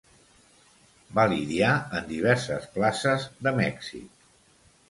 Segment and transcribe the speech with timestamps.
[1.19, 4.29] Va lidiar en diverses places de Mèxic.